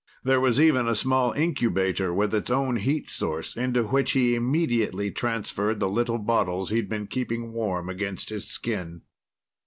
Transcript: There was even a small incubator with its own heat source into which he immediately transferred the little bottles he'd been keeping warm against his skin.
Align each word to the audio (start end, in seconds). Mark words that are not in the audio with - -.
There 0.23 0.41
was 0.41 0.59
even 0.59 0.87
a 0.87 0.95
small 0.95 1.31
incubator 1.33 2.11
with 2.11 2.33
its 2.33 2.49
own 2.49 2.77
heat 2.77 3.07
source 3.07 3.55
into 3.55 3.83
which 3.83 4.13
he 4.13 4.33
immediately 4.33 5.11
transferred 5.11 5.79
the 5.79 5.87
little 5.89 6.17
bottles 6.17 6.71
he'd 6.71 6.89
been 6.89 7.05
keeping 7.05 7.53
warm 7.53 7.87
against 7.87 8.29
his 8.29 8.45
skin. 8.47 9.03